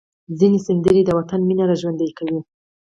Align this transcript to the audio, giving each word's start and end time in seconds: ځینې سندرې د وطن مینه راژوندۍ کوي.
ځینې 0.39 0.59
سندرې 0.67 1.01
د 1.05 1.09
وطن 1.19 1.41
مینه 1.49 1.63
راژوندۍ 1.71 2.09
کوي. 2.17 2.39